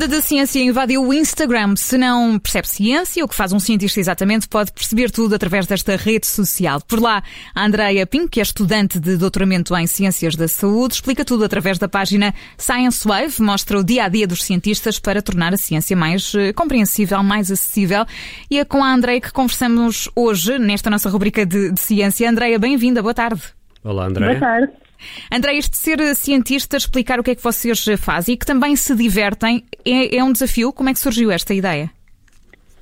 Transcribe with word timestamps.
onda 0.00 0.08
da 0.08 0.22
ciência 0.22 0.58
invadiu 0.58 1.04
o 1.04 1.12
Instagram. 1.12 1.76
Se 1.76 1.98
não 1.98 2.38
percebe 2.38 2.66
ciência, 2.66 3.22
o 3.22 3.28
que 3.28 3.34
faz 3.34 3.52
um 3.52 3.60
cientista 3.60 4.00
exatamente, 4.00 4.48
pode 4.48 4.72
perceber 4.72 5.10
tudo 5.10 5.34
através 5.34 5.66
desta 5.66 5.94
rede 5.94 6.26
social. 6.26 6.80
Por 6.80 6.98
lá, 6.98 7.22
a 7.54 7.66
Andrea 7.66 8.06
Pink, 8.06 8.30
que 8.30 8.40
é 8.40 8.42
estudante 8.42 8.98
de 8.98 9.18
doutoramento 9.18 9.76
em 9.76 9.86
Ciências 9.86 10.34
da 10.36 10.48
Saúde, 10.48 10.94
explica 10.94 11.22
tudo 11.22 11.44
através 11.44 11.78
da 11.78 11.86
página 11.86 12.32
Science 12.56 13.06
Wave, 13.06 13.42
mostra 13.42 13.78
o 13.78 13.84
dia 13.84 14.04
a 14.04 14.08
dia 14.08 14.26
dos 14.26 14.42
cientistas 14.42 14.98
para 14.98 15.20
tornar 15.20 15.52
a 15.52 15.58
ciência 15.58 15.94
mais 15.94 16.32
uh, 16.32 16.54
compreensível, 16.56 17.22
mais 17.22 17.50
acessível. 17.50 18.06
E 18.50 18.58
é 18.58 18.64
com 18.64 18.82
a 18.82 18.94
Andrea 18.94 19.20
que 19.20 19.30
conversamos 19.30 20.08
hoje, 20.16 20.58
nesta 20.58 20.88
nossa 20.88 21.10
rubrica 21.10 21.44
de, 21.44 21.72
de 21.72 21.80
ciência. 21.80 22.30
Andrea, 22.30 22.58
bem-vinda, 22.58 23.02
boa 23.02 23.12
tarde. 23.12 23.59
Olá, 23.84 24.06
Andrea. 24.06 24.28
Boa 24.28 24.40
tarde. 24.40 24.72
André, 25.32 25.56
este 25.56 25.76
ser 25.76 25.98
cientista, 26.14 26.76
explicar 26.76 27.18
o 27.18 27.22
que 27.22 27.30
é 27.30 27.34
que 27.34 27.42
vocês 27.42 27.84
fazem 27.98 28.34
e 28.34 28.38
que 28.38 28.44
também 28.44 28.76
se 28.76 28.94
divertem, 28.94 29.64
é, 29.86 30.16
é 30.18 30.24
um 30.24 30.32
desafio? 30.32 30.72
Como 30.72 30.90
é 30.90 30.92
que 30.92 30.98
surgiu 30.98 31.30
esta 31.30 31.54
ideia? 31.54 31.90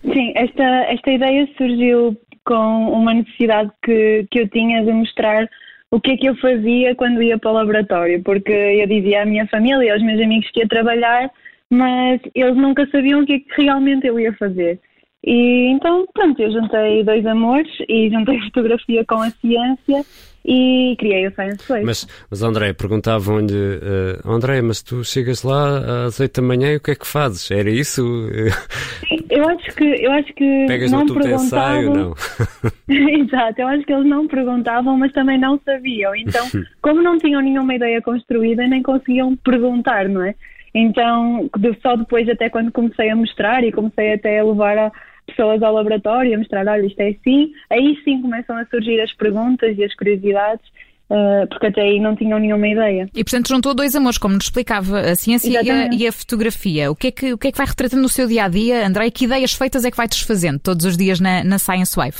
Sim, 0.02 0.32
esta, 0.34 0.64
esta 0.64 1.10
ideia 1.10 1.48
surgiu 1.56 2.16
com 2.44 2.92
uma 2.92 3.14
necessidade 3.14 3.70
que, 3.84 4.26
que 4.30 4.40
eu 4.40 4.48
tinha 4.48 4.82
de 4.84 4.92
mostrar 4.92 5.48
o 5.90 6.00
que 6.00 6.12
é 6.12 6.16
que 6.16 6.28
eu 6.28 6.36
fazia 6.36 6.94
quando 6.94 7.22
ia 7.22 7.38
para 7.38 7.50
o 7.50 7.54
laboratório, 7.54 8.22
porque 8.22 8.52
eu 8.52 8.86
dizia 8.86 9.22
à 9.22 9.26
minha 9.26 9.46
família 9.46 9.84
e 9.84 9.90
aos 9.90 10.02
meus 10.02 10.20
amigos 10.20 10.50
que 10.50 10.60
ia 10.60 10.68
trabalhar, 10.68 11.30
mas 11.70 12.20
eles 12.34 12.56
nunca 12.56 12.86
sabiam 12.90 13.20
o 13.20 13.26
que 13.26 13.34
é 13.34 13.38
que 13.38 13.62
realmente 13.62 14.06
eu 14.06 14.18
ia 14.18 14.32
fazer. 14.34 14.80
E 15.24 15.66
então, 15.70 16.06
pronto, 16.14 16.40
eu 16.40 16.52
juntei 16.52 17.02
dois 17.04 17.26
amores 17.26 17.70
e 17.88 18.10
juntei 18.10 18.40
fotografia 18.48 19.04
com 19.04 19.16
a 19.22 19.30
ciência 19.30 20.04
e 20.50 20.96
criei 20.96 21.26
o 21.26 21.30
Science 21.32 21.62
Wave. 21.68 21.84
Mas, 21.84 22.08
mas 22.30 22.42
André, 22.42 22.72
perguntavam-lhe, 22.72 23.52
uh, 23.54 24.30
André, 24.30 24.62
mas 24.62 24.82
tu 24.82 25.04
chegas 25.04 25.42
lá 25.42 26.06
às 26.06 26.18
oito 26.20 26.40
da 26.40 26.46
manhã 26.46 26.72
e 26.72 26.76
o 26.76 26.80
que 26.80 26.92
é 26.92 26.94
que 26.94 27.06
fazes? 27.06 27.50
Era 27.50 27.68
isso? 27.68 28.02
Sim, 29.06 29.18
eu 29.28 29.46
acho 29.46 29.76
que, 29.76 29.84
eu 29.84 30.10
acho 30.10 30.32
que 30.32 30.64
Pegas 30.66 30.90
não 30.90 31.00
no 31.00 31.06
tubo 31.06 31.20
perguntavam. 31.20 31.82
ensaio, 31.82 31.94
não? 31.94 32.14
Exato, 32.88 33.60
eu 33.60 33.68
acho 33.68 33.84
que 33.84 33.92
eles 33.92 34.06
não 34.06 34.26
perguntavam, 34.26 34.96
mas 34.96 35.12
também 35.12 35.38
não 35.38 35.60
sabiam. 35.62 36.16
Então, 36.16 36.46
como 36.80 37.02
não 37.02 37.18
tinham 37.18 37.42
nenhuma 37.42 37.74
ideia 37.74 38.00
construída, 38.00 38.66
nem 38.66 38.82
conseguiam 38.82 39.36
perguntar, 39.36 40.08
não 40.08 40.22
é? 40.22 40.34
Então, 40.74 41.50
só 41.82 41.94
depois, 41.94 42.26
até 42.26 42.48
quando 42.48 42.72
comecei 42.72 43.10
a 43.10 43.16
mostrar 43.16 43.62
e 43.64 43.72
comecei 43.72 44.14
até 44.14 44.38
a 44.38 44.44
levar 44.44 44.78
a 44.78 44.92
pessoas 45.28 45.62
ao 45.62 45.72
laboratório, 45.72 46.34
a 46.34 46.38
mostrar, 46.38 46.66
olha, 46.66 46.86
isto 46.86 47.00
é 47.00 47.10
assim, 47.10 47.52
aí 47.70 47.96
sim 48.04 48.20
começam 48.20 48.56
a 48.56 48.64
surgir 48.66 49.00
as 49.00 49.12
perguntas 49.14 49.76
e 49.78 49.84
as 49.84 49.94
curiosidades, 49.94 50.64
eh, 51.10 51.46
porque 51.46 51.68
até 51.68 51.80
aí 51.82 52.00
não 52.00 52.14
tinham 52.14 52.38
nenhuma 52.38 52.68
ideia. 52.68 53.08
E 53.14 53.24
portanto 53.24 53.48
juntou 53.48 53.74
dois 53.74 53.94
amores, 53.94 54.18
como 54.18 54.34
nos 54.34 54.44
explicava, 54.44 55.00
a 55.00 55.14
ciência 55.14 55.48
e 55.48 55.70
a, 55.70 55.88
e 55.94 56.06
a 56.06 56.12
fotografia. 56.12 56.90
O 56.90 56.96
que, 56.96 57.06
é 57.06 57.10
que, 57.10 57.32
o 57.32 57.38
que 57.38 57.48
é 57.48 57.52
que 57.52 57.58
vai 57.58 57.66
retratando 57.66 58.02
no 58.02 58.08
seu 58.08 58.26
dia 58.26 58.44
a 58.44 58.48
dia, 58.48 58.86
André? 58.86 59.10
Que 59.10 59.24
ideias 59.24 59.54
feitas 59.54 59.84
é 59.84 59.90
que 59.90 59.96
vai 59.96 60.06
desfazendo 60.06 60.58
todos 60.58 60.84
os 60.84 60.96
dias 60.96 61.18
na, 61.18 61.42
na 61.44 61.58
Science 61.58 61.96
Wave? 61.96 62.18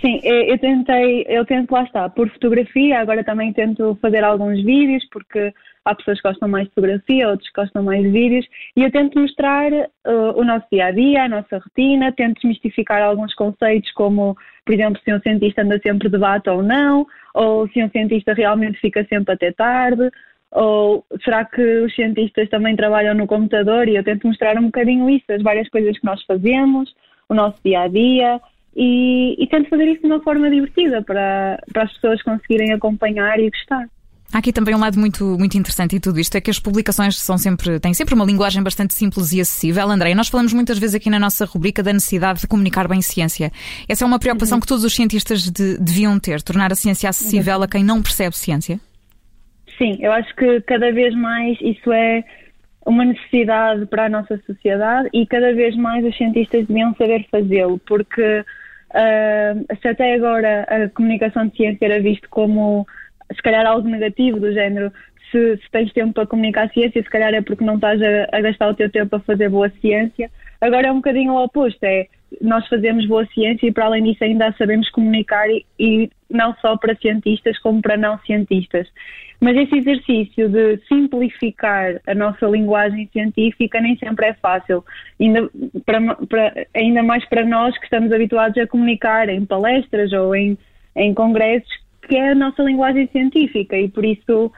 Sim, 0.00 0.20
eu 0.22 0.42
eu 0.48 0.58
tentei, 0.58 1.24
eu 1.28 1.44
tento 1.46 1.72
lá 1.72 1.82
está, 1.82 2.08
por 2.10 2.28
fotografia, 2.30 3.00
agora 3.00 3.24
também 3.24 3.52
tento 3.52 3.98
fazer 4.02 4.22
alguns 4.22 4.62
vídeos, 4.62 5.02
porque 5.10 5.52
há 5.88 5.94
pessoas 5.94 6.20
que 6.20 6.28
gostam 6.28 6.48
mais 6.48 6.68
de 6.68 6.74
fotografia, 6.74 7.28
outros 7.28 7.48
que 7.48 7.60
gostam 7.60 7.82
mais 7.82 8.02
de 8.02 8.10
vídeos, 8.10 8.46
e 8.76 8.82
eu 8.82 8.90
tento 8.90 9.18
mostrar 9.18 9.72
uh, 9.72 10.36
o 10.36 10.44
nosso 10.44 10.66
dia 10.70 10.86
a 10.86 10.90
dia, 10.90 11.24
a 11.24 11.28
nossa 11.28 11.58
rotina, 11.58 12.12
tento 12.12 12.40
desmistificar 12.40 13.02
alguns 13.02 13.34
conceitos, 13.34 13.90
como, 13.92 14.36
por 14.64 14.74
exemplo, 14.74 15.00
se 15.02 15.14
um 15.14 15.20
cientista 15.20 15.62
anda 15.62 15.80
sempre 15.80 16.08
de 16.10 16.18
bata 16.18 16.52
ou 16.52 16.62
não, 16.62 17.06
ou 17.34 17.66
se 17.68 17.82
um 17.82 17.88
cientista 17.88 18.34
realmente 18.34 18.78
fica 18.80 19.04
sempre 19.08 19.34
até 19.34 19.50
tarde, 19.50 20.10
ou 20.52 21.04
será 21.24 21.44
que 21.44 21.62
os 21.80 21.94
cientistas 21.94 22.48
também 22.48 22.76
trabalham 22.76 23.14
no 23.14 23.26
computador? 23.26 23.88
E 23.88 23.96
eu 23.96 24.04
tento 24.04 24.26
mostrar 24.26 24.58
um 24.58 24.66
bocadinho 24.66 25.08
isso, 25.08 25.24
as 25.30 25.42
várias 25.42 25.68
coisas 25.68 25.98
que 25.98 26.06
nós 26.06 26.22
fazemos, 26.24 26.94
o 27.28 27.34
nosso 27.34 27.58
dia 27.64 27.80
a 27.80 27.88
dia. 27.88 28.40
E, 28.76 29.34
e 29.38 29.46
tento 29.46 29.68
fazer 29.68 29.86
isso 29.88 30.02
de 30.02 30.06
uma 30.06 30.22
forma 30.22 30.50
divertida 30.50 31.02
para, 31.02 31.58
para 31.72 31.82
as 31.82 31.92
pessoas 31.94 32.22
conseguirem 32.22 32.72
acompanhar 32.72 33.38
e 33.40 33.50
gostar. 33.50 33.88
Há 34.32 34.38
aqui 34.38 34.52
também 34.52 34.74
um 34.74 34.78
lado 34.78 34.98
muito, 35.00 35.24
muito 35.38 35.56
interessante 35.56 35.96
em 35.96 36.00
tudo 36.00 36.20
isto, 36.20 36.36
é 36.36 36.40
que 36.40 36.50
as 36.50 36.58
publicações 36.58 37.18
são 37.18 37.38
sempre, 37.38 37.80
têm 37.80 37.94
sempre 37.94 38.14
uma 38.14 38.26
linguagem 38.26 38.62
bastante 38.62 38.92
simples 38.92 39.32
e 39.32 39.40
acessível. 39.40 39.88
André, 39.88 40.14
nós 40.14 40.28
falamos 40.28 40.52
muitas 40.52 40.78
vezes 40.78 40.94
aqui 40.94 41.08
na 41.08 41.18
nossa 41.18 41.46
rubrica 41.46 41.82
da 41.82 41.94
necessidade 41.94 42.42
de 42.42 42.46
comunicar 42.46 42.86
bem 42.86 43.00
ciência. 43.00 43.50
Essa 43.88 44.04
é 44.04 44.06
uma 44.06 44.18
preocupação 44.18 44.60
que 44.60 44.66
todos 44.66 44.84
os 44.84 44.94
cientistas 44.94 45.50
de- 45.50 45.78
deviam 45.78 46.20
ter, 46.20 46.42
tornar 46.42 46.70
a 46.70 46.74
ciência 46.74 47.08
acessível 47.08 47.62
a 47.62 47.68
quem 47.68 47.82
não 47.82 48.02
percebe 48.02 48.36
ciência. 48.36 48.78
Sim, 49.78 49.96
eu 50.00 50.12
acho 50.12 50.34
que 50.36 50.60
cada 50.62 50.92
vez 50.92 51.14
mais 51.14 51.56
isso 51.62 51.90
é 51.90 52.22
uma 52.84 53.06
necessidade 53.06 53.86
para 53.86 54.06
a 54.06 54.08
nossa 54.10 54.38
sociedade 54.46 55.08
e 55.14 55.26
cada 55.26 55.54
vez 55.54 55.74
mais 55.76 56.04
os 56.04 56.16
cientistas 56.16 56.66
deviam 56.66 56.94
saber 56.96 57.26
fazê-lo, 57.30 57.80
porque 57.86 58.44
ah, 58.92 59.54
se 59.80 59.88
até 59.88 60.14
agora 60.14 60.66
a 60.68 60.88
comunicação 60.90 61.46
de 61.46 61.56
ciência 61.56 61.84
era 61.86 62.00
visto 62.00 62.28
como 62.28 62.86
se 63.34 63.42
calhar 63.42 63.66
algo 63.66 63.88
negativo, 63.88 64.40
do 64.40 64.52
género 64.52 64.92
se, 65.30 65.56
se 65.58 65.70
tens 65.70 65.92
tempo 65.92 66.14
para 66.14 66.26
comunicar 66.26 66.70
ciência, 66.70 67.02
se 67.02 67.10
calhar 67.10 67.34
é 67.34 67.42
porque 67.42 67.64
não 67.64 67.74
estás 67.74 68.00
a, 68.02 68.28
a 68.32 68.40
gastar 68.40 68.68
o 68.70 68.74
teu 68.74 68.90
tempo 68.90 69.16
a 69.16 69.20
fazer 69.20 69.48
boa 69.50 69.68
ciência. 69.80 70.30
Agora 70.60 70.88
é 70.88 70.92
um 70.92 70.96
bocadinho 70.96 71.32
o 71.32 71.44
oposto, 71.44 71.82
é 71.84 72.06
nós 72.42 72.66
fazemos 72.68 73.06
boa 73.06 73.24
ciência 73.26 73.66
e 73.66 73.72
para 73.72 73.86
além 73.86 74.04
disso 74.04 74.22
ainda 74.22 74.52
sabemos 74.58 74.90
comunicar 74.90 75.48
e, 75.48 75.64
e 75.78 76.10
não 76.28 76.54
só 76.56 76.76
para 76.76 76.94
cientistas 76.96 77.58
como 77.58 77.80
para 77.80 77.96
não 77.96 78.18
cientistas. 78.20 78.86
Mas 79.40 79.56
esse 79.56 79.76
exercício 79.76 80.48
de 80.48 80.78
simplificar 80.88 82.00
a 82.06 82.14
nossa 82.14 82.46
linguagem 82.46 83.08
científica 83.12 83.80
nem 83.80 83.96
sempre 83.96 84.26
é 84.26 84.34
fácil, 84.34 84.84
ainda, 85.20 85.48
para- 85.86 86.16
para- 86.26 86.66
ainda 86.74 87.02
mais 87.02 87.24
para 87.28 87.44
nós 87.44 87.76
que 87.78 87.84
estamos 87.84 88.12
habituados 88.12 88.58
a 88.58 88.66
comunicar 88.66 89.28
em 89.28 89.46
palestras 89.46 90.12
ou 90.12 90.34
em, 90.34 90.58
em 90.96 91.14
congressos, 91.14 91.70
que 92.08 92.16
é 92.16 92.30
a 92.30 92.34
nossa 92.34 92.62
linguagem 92.62 93.08
científica 93.12 93.76
e 93.76 93.88
por 93.88 94.04
isso 94.04 94.50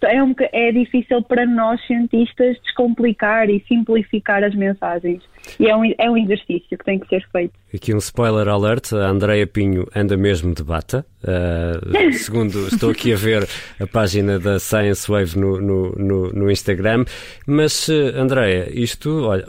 é, 0.00 0.22
um, 0.22 0.34
é 0.52 0.72
difícil 0.72 1.22
para 1.22 1.46
nós 1.46 1.84
cientistas 1.86 2.56
descomplicar 2.62 3.48
e 3.50 3.62
simplificar 3.68 4.42
as 4.42 4.54
mensagens. 4.54 5.22
E 5.58 5.68
é 5.68 5.76
um, 5.76 5.84
é 5.98 6.10
um 6.10 6.16
exercício 6.16 6.78
que 6.78 6.84
tem 6.84 6.98
que 6.98 7.08
ser 7.08 7.26
feito. 7.30 7.52
Aqui 7.74 7.94
um 7.94 7.98
spoiler 7.98 8.48
alert, 8.48 8.92
a 8.92 9.08
Andreia 9.08 9.46
Pinho 9.46 9.86
anda 9.94 10.16
mesmo 10.16 10.54
de 10.54 10.62
bata. 10.62 11.04
Uh, 11.22 12.12
segundo, 12.14 12.68
estou 12.68 12.90
aqui 12.90 13.12
a 13.12 13.16
ver 13.16 13.48
a 13.80 13.86
página 13.86 14.38
da 14.38 14.58
Science 14.58 15.10
Wave 15.10 15.38
no, 15.38 15.60
no, 15.60 15.92
no, 15.92 16.32
no 16.32 16.50
Instagram. 16.50 17.04
Mas, 17.46 17.88
uh, 17.88 18.16
Andreia, 18.16 18.68
isto, 18.72 19.24
olha, 19.26 19.44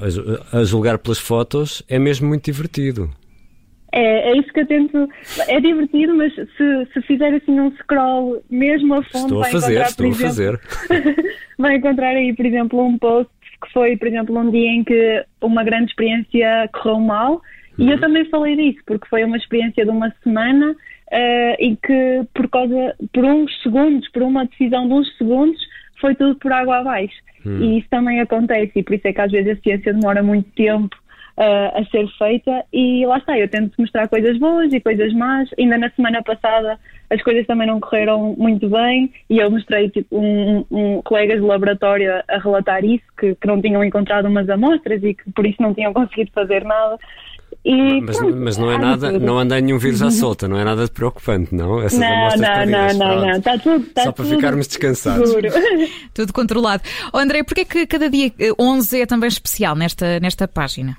a 0.51 0.63
julgar 0.63 0.97
pelas 0.97 1.19
fotos, 1.19 1.83
é 1.87 1.99
mesmo 1.99 2.27
muito 2.27 2.45
divertido. 2.45 3.09
É, 3.93 4.31
é 4.31 4.37
isso 4.37 4.51
que 4.51 4.59
eu 4.59 4.65
tento. 4.65 5.07
É 5.47 5.59
divertido, 5.61 6.15
mas 6.15 6.33
se, 6.33 6.85
se 6.91 7.01
fizer 7.03 7.33
assim 7.35 7.59
um 7.59 7.71
scroll 7.77 8.43
mesmo 8.49 8.95
a 8.95 9.03
fundo, 9.03 9.25
Estou 9.25 9.41
a 9.43 9.45
fazer, 9.45 9.73
encontrar, 9.73 9.89
estou 9.89 10.09
a 10.09 10.13
fazer. 10.13 10.59
vai 11.59 11.75
encontrar 11.75 12.09
aí, 12.09 12.33
por 12.35 12.45
exemplo, 12.45 12.83
um 12.83 12.97
post 12.97 13.31
que 13.63 13.71
foi, 13.71 13.95
por 13.95 14.07
exemplo, 14.07 14.37
um 14.37 14.49
dia 14.49 14.69
em 14.71 14.83
que 14.83 15.23
uma 15.41 15.63
grande 15.63 15.91
experiência 15.91 16.67
correu 16.73 16.99
mal. 16.99 17.41
E 17.77 17.83
Uhum. 17.83 17.91
eu 17.91 17.99
também 17.99 18.25
falei 18.25 18.55
disso, 18.55 18.79
porque 18.85 19.07
foi 19.07 19.23
uma 19.23 19.37
experiência 19.37 19.85
de 19.85 19.91
uma 19.91 20.13
semana 20.23 20.75
eh, 21.11 21.55
e 21.59 21.75
que 21.75 22.21
por 22.33 22.49
causa, 22.49 22.95
por 23.13 23.23
uns 23.23 23.51
segundos, 23.61 24.09
por 24.09 24.23
uma 24.23 24.45
decisão 24.45 24.87
de 24.87 24.93
uns 24.93 25.17
segundos, 25.17 25.59
foi 26.01 26.15
tudo 26.15 26.35
por 26.35 26.51
água 26.51 26.79
abaixo. 26.79 27.15
Hum. 27.45 27.59
E 27.61 27.79
isso 27.79 27.87
também 27.89 28.19
acontece, 28.19 28.71
e 28.75 28.83
por 28.83 28.95
isso 28.95 29.07
é 29.07 29.13
que 29.13 29.21
às 29.21 29.31
vezes 29.31 29.57
a 29.57 29.61
ciência 29.61 29.93
demora 29.93 30.21
muito 30.23 30.49
tempo 30.51 30.95
eh, 31.37 31.71
a 31.79 31.85
ser 31.91 32.07
feita. 32.17 32.63
E 32.71 33.05
lá 33.05 33.17
está, 33.17 33.37
eu 33.37 33.47
tento 33.49 33.73
mostrar 33.79 34.07
coisas 34.07 34.37
boas 34.39 34.71
e 34.73 34.79
coisas 34.79 35.13
más. 35.13 35.49
Ainda 35.59 35.77
na 35.77 35.89
semana 35.91 36.21
passada 36.23 36.79
as 37.09 37.21
coisas 37.21 37.45
também 37.45 37.67
não 37.67 37.79
correram 37.79 38.33
muito 38.37 38.67
bem 38.69 39.11
e 39.29 39.37
eu 39.37 39.51
mostrei 39.51 39.87
tipo, 39.89 40.17
um, 40.17 40.65
um- 40.71 41.01
colegas 41.03 41.39
de 41.39 41.45
laboratório 41.45 42.11
a, 42.27 42.37
relatar 42.39 42.83
isso, 42.83 43.03
que, 43.19 43.35
que 43.35 43.45
não 43.47 43.61
tinham 43.61 43.83
encontrado 43.83 44.27
umas 44.27 44.49
amostras 44.49 45.03
e 45.03 45.13
que 45.13 45.31
por 45.31 45.45
isso 45.45 45.61
não 45.61 45.73
tinham 45.75 45.93
conseguido 45.93 46.31
fazer 46.33 46.63
nada. 46.63 46.97
E, 47.63 48.01
Mas, 48.01 48.17
pronto, 48.17 48.35
mas 48.37 48.57
não 48.57 48.71
é 48.71 48.75
de 48.75 48.81
nada, 48.81 49.11
tudo. 49.13 49.25
não 49.25 49.37
anda 49.39 49.61
nenhum 49.61 49.77
vírus 49.77 50.01
à 50.01 50.11
solta, 50.11 50.47
não 50.49 50.57
é 50.59 50.65
nada 50.65 50.83
de 50.85 50.91
preocupante, 50.91 51.55
não? 51.55 51.81
Essas 51.81 51.97
Não, 51.99 52.07
amostras 52.07 52.41
não, 52.41 52.53
perdidas, 52.55 52.97
não, 52.97 53.07
não, 53.07 53.21
não. 53.21 53.37
Está 53.37 53.57
tudo, 53.57 53.85
está 53.85 54.03
Só 54.03 54.11
para 54.11 54.25
tudo 54.25 54.35
ficarmos 54.35 54.67
descansados. 54.67 55.29
seguro. 55.29 55.47
Tudo 56.13 56.33
controlado. 56.33 56.83
Oh, 57.13 57.17
André, 57.19 57.41
porquê 57.43 57.61
é 57.61 57.65
que 57.65 57.87
cada 57.87 58.09
dia 58.09 58.33
eh, 58.39 58.51
11 58.59 59.01
é 59.01 59.05
também 59.05 59.27
especial 59.29 59.75
nesta, 59.75 60.19
nesta 60.19 60.45
página? 60.47 60.97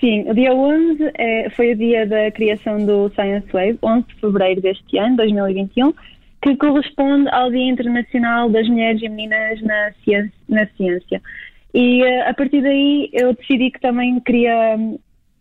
Sim, 0.00 0.28
o 0.28 0.34
dia 0.34 0.52
11 0.54 1.10
é, 1.14 1.48
foi 1.50 1.72
o 1.72 1.76
dia 1.76 2.06
da 2.06 2.30
criação 2.30 2.84
do 2.84 3.08
Science 3.14 3.46
Wave, 3.50 3.78
11 3.82 4.06
de 4.08 4.14
fevereiro 4.16 4.60
deste 4.60 4.98
ano, 4.98 5.16
2021, 5.16 5.92
que 6.42 6.56
corresponde 6.56 7.28
ao 7.30 7.50
Dia 7.50 7.70
Internacional 7.70 8.50
das 8.50 8.68
Mulheres 8.68 9.00
e 9.02 9.08
Meninas 9.08 9.60
na 9.62 9.92
Ciência. 10.04 10.32
Na 10.48 10.66
ciência. 10.76 11.22
E 11.72 12.02
eh, 12.02 12.28
a 12.28 12.34
partir 12.34 12.62
daí 12.62 13.08
eu 13.12 13.32
decidi 13.34 13.70
que 13.70 13.80
também 13.80 14.20
queria 14.20 14.76
hum, 14.78 14.98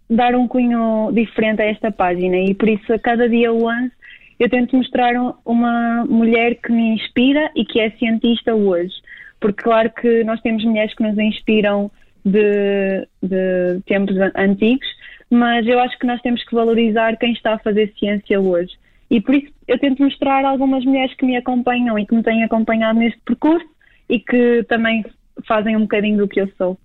dar 0.10 0.36
um 0.36 0.48
cunho 0.48 1.12
diferente 1.14 1.62
a 1.62 1.66
esta 1.66 1.92
página 1.92 2.38
e 2.38 2.54
por 2.54 2.70
isso 2.70 2.92
a 2.94 3.00
cada 3.00 3.28
dia 3.30 3.54
11 3.54 3.92
eu 4.40 4.50
tento 4.50 4.76
mostrar 4.76 5.16
um- 5.16 5.34
uma 5.46 6.06
mulher 6.06 6.56
que 6.56 6.72
me 6.72 6.94
inspira 6.96 7.52
e 7.56 7.64
que 7.66 7.80
é 7.80 7.90
cientista 7.92 8.54
hoje. 8.56 8.94
Porque 9.40 9.64
claro 9.64 9.90
que 9.92 10.24
nós 10.24 10.42
temos 10.42 10.64
mulheres 10.64 10.94
que 10.96 11.04
nos 11.04 11.18
inspiram 11.18 11.92
de, 12.26 13.08
de 13.22 13.82
tempos 13.86 14.16
antigos, 14.36 14.88
mas 15.30 15.66
eu 15.68 15.80
acho 15.80 15.98
que 16.00 16.08
nós 16.08 16.22
temos 16.22 16.44
que 16.44 16.56
valorizar 16.56 17.18
quem 17.18 17.32
está 17.34 17.54
a 17.54 17.60
fazer 17.60 17.94
ciência 18.00 18.42
hoje. 18.42 18.74
E 19.10 19.22
por 19.22 19.36
isso 19.36 19.54
eu 19.68 19.78
tento 19.80 20.02
mostrar 20.02 20.44
algumas 20.44 20.84
mulheres 20.84 21.16
que 21.16 21.26
me 21.26 21.38
acompanham 21.38 21.98
e 21.98 22.06
que 22.06 22.16
me 22.16 22.24
têm 22.24 22.44
acompanhado 22.44 23.00
neste 23.00 23.20
percurso 23.22 23.68
e 24.10 24.20
que 24.20 24.64
também 24.64 25.06
fazem 25.48 25.76
um 25.76 25.82
bocadinho 25.82 26.18
do 26.18 26.28
que 26.28 26.42
eu 26.42 26.52
sou. 26.58 26.78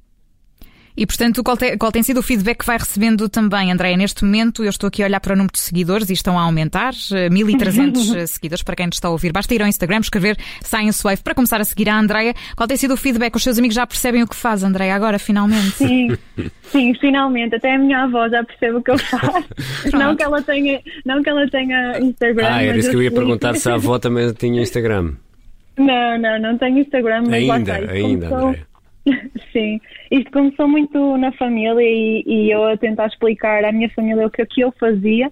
E, 1.01 1.07
portanto, 1.07 1.43
qual, 1.43 1.57
te, 1.57 1.79
qual, 1.79 1.91
tem 1.91 2.03
sido 2.03 2.21
o 2.21 2.23
feedback 2.23 2.59
que 2.59 2.67
vai 2.67 2.77
recebendo 2.77 3.27
também, 3.27 3.73
Andréia? 3.73 3.97
Neste 3.97 4.23
momento, 4.23 4.63
eu 4.63 4.69
estou 4.69 4.89
aqui 4.89 5.03
a 5.03 5.07
olhar 5.07 5.19
para 5.19 5.33
o 5.33 5.37
número 5.37 5.55
de 5.55 5.59
seguidores 5.59 6.11
e 6.11 6.13
estão 6.13 6.39
a 6.39 6.43
aumentar, 6.43 6.93
1.300 6.93 8.17
eh, 8.21 8.27
seguidores 8.27 8.63
para 8.63 8.77
quem 8.77 8.85
nos 8.85 8.97
está 8.97 9.09
a 9.09 9.11
ouvir. 9.11 9.33
Basta 9.33 9.55
ir 9.55 9.63
ao 9.63 9.67
Instagram, 9.67 10.01
escrever 10.01 10.37
Science 10.63 11.03
Wave 11.03 11.23
para 11.23 11.35
começar 11.35 11.59
a 11.59 11.65
seguir 11.65 11.89
a 11.89 11.99
Andréia. 11.99 12.35
Qual 12.55 12.69
tem 12.69 12.77
sido 12.77 12.93
o 12.93 12.97
feedback? 12.99 13.35
Os 13.35 13.43
seus 13.43 13.59
amigos 13.59 13.75
já 13.75 13.87
percebem 13.87 14.23
o 14.23 14.29
que 14.29 14.37
faz, 14.37 14.63
Andréia, 14.63 14.95
agora, 14.95 15.19
finalmente? 15.19 15.71
Sim, 15.71 16.11
sim, 16.65 16.93
finalmente. 17.01 17.55
Até 17.55 17.77
a 17.77 17.79
minha 17.79 18.03
avó 18.03 18.29
já 18.29 18.45
percebe 18.45 18.77
o 18.77 18.83
que 18.83 18.91
eu 18.91 18.99
faço. 18.99 19.49
não, 19.97 20.15
que 20.15 20.23
ela 20.23 20.43
tenha, 20.43 20.83
não 21.07 21.23
que 21.23 21.31
ela 21.31 21.49
tenha 21.49 21.99
Instagram. 21.99 22.47
Ah, 22.47 22.63
era 22.63 22.77
isso 22.77 22.91
que 22.91 22.97
eu 22.97 23.03
ia 23.03 23.11
perguntar 23.11 23.55
se 23.55 23.71
a 23.71 23.75
avó 23.77 23.99
também 23.99 24.31
tinha 24.35 24.61
Instagram. 24.61 25.15
Não, 25.79 26.19
não, 26.19 26.39
não 26.39 26.59
tenho 26.59 26.79
Instagram, 26.81 27.23
mas 27.23 27.33
ainda, 27.33 27.49
lá 27.49 27.59
está. 27.59 27.75
Ainda, 27.91 28.27
Andréia. 28.27 28.67
Sim, 29.53 29.81
isto 30.11 30.31
começou 30.33 30.67
muito 30.67 31.17
na 31.17 31.31
família 31.33 31.81
e, 31.81 32.25
e, 32.27 32.51
eu 32.51 32.65
a 32.65 32.77
tentar 32.77 33.07
explicar 33.07 33.65
à 33.65 33.71
minha 33.71 33.89
família 33.91 34.27
o 34.27 34.31
que, 34.31 34.43
é 34.43 34.47
que 34.47 34.61
eu 34.61 34.73
fazia. 34.73 35.31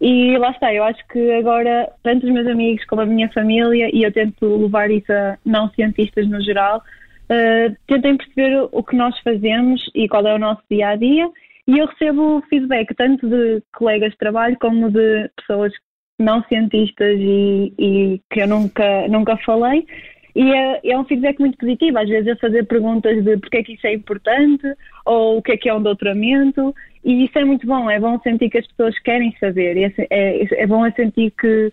E 0.00 0.38
lá 0.38 0.50
está, 0.50 0.72
eu 0.72 0.84
acho 0.84 1.06
que 1.08 1.32
agora 1.32 1.90
tanto 2.02 2.26
os 2.26 2.32
meus 2.32 2.46
amigos 2.46 2.84
como 2.86 3.02
a 3.02 3.06
minha 3.06 3.28
família 3.32 3.90
e 3.92 4.02
eu 4.02 4.12
tento 4.12 4.46
levar 4.56 4.90
isso 4.90 5.12
a 5.12 5.36
não 5.44 5.68
cientistas 5.70 6.26
no 6.28 6.40
geral 6.40 6.78
uh, 6.78 7.76
tentem 7.86 8.16
perceber 8.16 8.68
o 8.72 8.82
que 8.82 8.96
nós 8.96 9.18
fazemos 9.20 9.82
e 9.94 10.08
qual 10.08 10.26
é 10.26 10.34
o 10.34 10.38
nosso 10.38 10.62
dia 10.70 10.90
a 10.90 10.96
dia. 10.96 11.28
E 11.66 11.78
eu 11.78 11.86
recebo 11.86 12.42
feedback 12.48 12.94
tanto 12.94 13.28
de 13.28 13.62
colegas 13.74 14.12
de 14.12 14.18
trabalho 14.18 14.56
como 14.60 14.90
de 14.90 15.28
pessoas 15.36 15.72
não 16.18 16.42
cientistas 16.44 17.18
e, 17.18 17.72
e 17.78 18.20
que 18.30 18.40
eu 18.40 18.48
nunca, 18.48 19.08
nunca 19.08 19.36
falei 19.38 19.86
e 20.34 20.52
é, 20.52 20.80
é, 20.84 20.98
um 20.98 21.04
feedback 21.04 21.38
muito 21.38 21.58
positivo, 21.58 21.98
às 21.98 22.08
vezes 22.08 22.28
a 22.28 22.36
fazer 22.36 22.64
perguntas 22.66 23.22
de 23.24 23.36
porque 23.38 23.58
é 23.58 23.62
que 23.62 23.74
isso 23.74 23.86
é 23.86 23.94
importante 23.94 24.66
ou 25.04 25.38
o 25.38 25.42
que 25.42 25.52
é 25.52 25.56
que 25.56 25.68
é 25.68 25.74
um 25.74 25.82
doutoramento, 25.82 26.74
e 27.04 27.24
isso 27.24 27.38
é 27.38 27.44
muito 27.44 27.66
bom, 27.66 27.90
é 27.90 27.98
bom 27.98 28.18
sentir 28.20 28.50
que 28.50 28.58
as 28.58 28.66
pessoas 28.66 28.98
querem 29.00 29.34
saber, 29.40 29.76
é, 29.76 30.06
é, 30.10 30.62
é 30.62 30.66
bom 30.66 30.88
sentir 30.92 31.32
que 31.38 31.72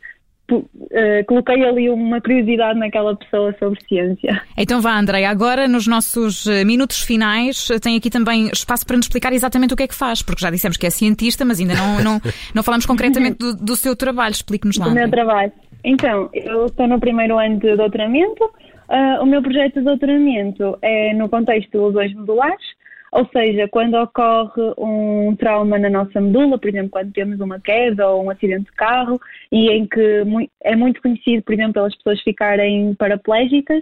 uh, 0.52 1.26
coloquei 1.28 1.64
ali 1.64 1.90
uma 1.90 2.22
curiosidade 2.22 2.80
naquela 2.80 3.16
pessoa 3.16 3.54
sobre 3.60 3.80
ciência. 3.88 4.42
Então 4.58 4.82
vá, 4.82 4.98
Andréia, 4.98 5.30
agora 5.30 5.68
nos 5.68 5.88
nossos 5.88 6.48
eh, 6.48 6.64
minutos 6.64 7.02
finais 7.02 7.68
tem 7.82 7.98
aqui 7.98 8.10
também 8.10 8.48
espaço 8.48 8.86
para 8.86 8.96
nos 8.96 9.06
explicar 9.06 9.34
exatamente 9.34 9.74
o 9.74 9.78
que 9.78 9.84
é 9.84 9.88
que 9.88 9.96
faz, 9.96 10.22
porque 10.22 10.42
já 10.42 10.50
dissemos 10.50 10.78
que 10.78 10.86
é 10.86 10.90
cientista, 10.90 11.44
mas 11.44 11.60
ainda 11.60 11.76
não, 11.76 12.04
não, 12.04 12.22
não 12.56 12.64
falamos 12.64 12.86
concretamente 12.86 13.38
do, 13.38 13.56
do 13.56 13.76
seu 13.76 13.96
trabalho, 13.96 14.32
explique-nos 14.32 14.78
lá. 14.78 14.88
Do 14.88 14.96
meu 14.96 15.10
trabalho. 15.10 15.52
Então, 15.88 16.30
eu 16.34 16.66
estou 16.66 16.86
no 16.86 17.00
primeiro 17.00 17.40
ano 17.40 17.60
de 17.60 17.74
doutoramento. 17.78 18.44
Uh, 18.44 19.24
o 19.24 19.26
meu 19.26 19.42
projeto 19.42 19.76
de 19.76 19.86
doutoramento 19.86 20.78
é 20.82 21.14
no 21.14 21.30
contexto 21.30 21.72
de 21.72 21.78
lesões 21.78 22.14
medulares, 22.14 22.66
ou 23.10 23.26
seja, 23.28 23.70
quando 23.70 23.94
ocorre 23.96 24.74
um 24.78 25.34
trauma 25.38 25.80
na 25.80 25.90
nossa 25.90 26.20
medula, 26.20 26.58
por 26.60 26.68
exemplo, 26.68 26.90
quando 26.90 27.14
temos 27.14 27.40
uma 27.40 27.58
queda 27.62 28.06
ou 28.06 28.26
um 28.26 28.30
acidente 28.30 28.66
de 28.66 28.72
carro, 28.74 29.18
e 29.50 29.70
em 29.70 29.88
que 29.88 30.26
é 30.62 30.76
muito 30.76 31.02
conhecido, 31.02 31.42
por 31.44 31.54
exemplo, 31.54 31.76
pelas 31.76 31.96
pessoas 31.96 32.22
ficarem 32.22 32.94
paraplégicas, 32.96 33.82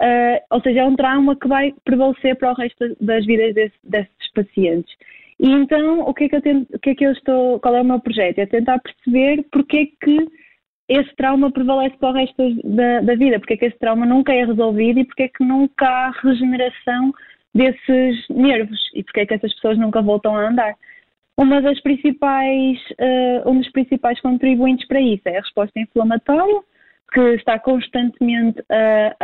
uh, 0.00 0.42
ou 0.50 0.60
seja, 0.62 0.80
é 0.80 0.84
um 0.84 0.96
trauma 0.96 1.36
que 1.36 1.46
vai 1.46 1.72
prevalecer 1.84 2.34
para 2.34 2.50
o 2.50 2.56
resto 2.56 2.96
das 3.00 3.24
vidas 3.24 3.54
desse, 3.54 3.78
desses 3.84 4.32
pacientes. 4.34 4.92
E 5.38 5.48
então, 5.48 6.00
o 6.00 6.12
que 6.12 6.24
é 6.24 6.28
que 6.28 6.34
eu 6.34 6.42
tento, 6.42 6.74
o 6.74 6.78
que 6.80 6.90
é 6.90 6.94
que 6.96 7.06
eu 7.06 7.12
estou, 7.12 7.60
qual 7.60 7.76
é 7.76 7.82
o 7.82 7.84
meu 7.84 8.00
projeto? 8.00 8.40
É 8.40 8.46
tentar 8.46 8.80
perceber 8.80 9.44
porque 9.52 9.76
é 9.76 10.04
que 10.04 10.45
esse 10.88 11.14
trauma 11.16 11.50
prevalece 11.50 11.96
para 11.98 12.10
o 12.10 12.12
resto 12.12 12.54
da, 12.64 13.00
da, 13.00 13.14
vida, 13.14 13.38
porque 13.38 13.54
é 13.54 13.56
que 13.56 13.64
esse 13.66 13.78
trauma 13.78 14.06
nunca 14.06 14.32
é 14.32 14.44
resolvido 14.44 15.00
e 15.00 15.04
porque 15.04 15.24
é 15.24 15.28
que 15.28 15.44
nunca 15.44 15.86
há 15.86 16.10
regeneração 16.22 17.12
desses 17.54 18.28
nervos 18.28 18.78
e 18.94 19.02
porque 19.02 19.20
é 19.20 19.26
que 19.26 19.34
essas 19.34 19.52
pessoas 19.54 19.78
nunca 19.78 20.00
voltam 20.00 20.36
a 20.36 20.48
andar. 20.48 20.74
Uma 21.36 21.60
das 21.60 21.80
principais, 21.80 22.78
uh, 22.92 23.50
um 23.50 23.58
dos 23.58 23.70
principais 23.72 24.20
contribuintes 24.20 24.86
para 24.86 25.00
isso 25.00 25.22
é 25.26 25.36
a 25.36 25.40
resposta 25.40 25.78
inflamatória, 25.78 26.62
que 27.12 27.20
está 27.34 27.58
constantemente 27.58 28.62
a, 28.70 29.16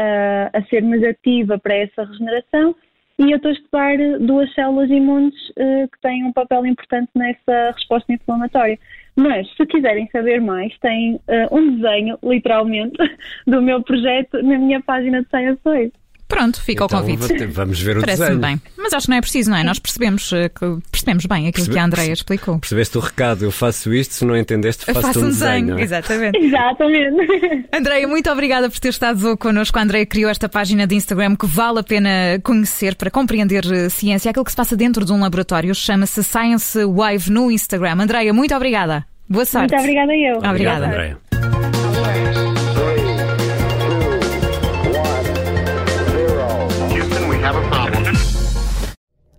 a, 0.55 0.59
a 0.59 0.65
ser 0.67 0.83
negativa 0.83 1.59
para 1.59 1.75
essa 1.75 2.05
regeneração 2.05 2.75
e 3.19 3.31
eu 3.31 3.37
estou 3.37 3.51
a 3.51 3.55
estudar 3.55 3.97
duas 4.21 4.53
células 4.55 4.91
imunes 4.91 5.35
uh, 5.51 5.89
que 5.93 6.01
têm 6.01 6.25
um 6.25 6.33
papel 6.33 6.67
importante 6.67 7.11
nessa 7.15 7.71
resposta 7.73 8.13
inflamatória. 8.13 8.79
Mas, 9.15 9.47
se 9.57 9.67
quiserem 9.67 10.09
saber 10.11 10.41
mais, 10.41 10.77
tem 10.79 11.17
uh, 11.17 11.55
um 11.55 11.77
desenho, 11.77 12.19
literalmente, 12.23 12.97
do 13.47 13.61
meu 13.61 13.83
projeto 13.83 14.43
na 14.43 14.59
minha 14.59 14.81
página 14.81 15.23
de 15.23 15.29
Science 15.29 15.61
Wave. 15.65 15.93
Pronto, 16.33 16.63
fica 16.63 16.85
então, 16.85 16.99
o 16.99 17.03
convite. 17.03 17.47
Vamos 17.47 17.81
ver 17.81 17.99
o 17.99 18.01
Parece-me 18.01 18.37
bem. 18.37 18.61
Mas 18.77 18.95
acho 18.95 19.05
que 19.05 19.11
não 19.11 19.19
é 19.19 19.21
preciso, 19.21 19.51
não 19.51 19.57
é? 19.59 19.63
Nós 19.63 19.79
percebemos, 19.79 20.33
eh, 20.33 20.49
que, 20.49 20.79
percebemos 20.91 21.27
bem 21.27 21.47
aquilo 21.47 21.53
Percebe, 21.53 21.75
que 21.75 21.79
a 21.79 21.85
Andreia 21.85 22.13
explicou. 22.13 22.59
Percebeste 22.59 22.97
o 22.97 23.01
recado, 23.01 23.45
eu 23.45 23.51
faço 23.51 23.93
isto, 23.93 24.15
se 24.15 24.25
não 24.25 24.35
entendeste, 24.35 24.87
faço, 24.87 25.03
faço 25.03 25.21
um 25.21 25.29
desenho. 25.29 25.77
desenho. 25.77 25.79
É? 25.79 25.83
Exatamente. 25.83 26.39
Exatamente. 26.41 27.69
Andreia, 27.71 28.09
muito 28.09 28.31
obrigada 28.31 28.71
por 28.71 28.81
ter 28.81 28.89
estado 28.89 29.37
connosco. 29.37 29.79
A 29.79 29.83
Andreia 29.83 30.07
criou 30.07 30.31
esta 30.31 30.49
página 30.49 30.87
de 30.87 30.95
Instagram 30.95 31.37
que 31.37 31.47
vale 31.47 31.81
a 31.81 31.83
pena 31.83 32.11
conhecer 32.43 32.95
para 32.95 33.11
compreender 33.11 33.65
eh, 33.71 33.89
ciência. 33.91 34.31
Aquilo 34.31 34.45
que 34.45 34.53
se 34.53 34.57
passa 34.57 34.75
dentro 34.75 35.05
de 35.05 35.13
um 35.13 35.21
laboratório 35.21 35.75
chama-se 35.75 36.25
Science 36.25 36.83
Wave 36.83 37.31
no 37.31 37.51
Instagram. 37.51 38.01
Andreia, 38.01 38.33
muito 38.33 38.55
obrigada. 38.55 39.05
Boa 39.29 39.45
sorte. 39.45 39.71
Muito 39.73 39.83
obrigada 39.83 40.17
eu. 40.17 40.39
Obrigada, 40.39 40.87
Andreia. 40.87 41.19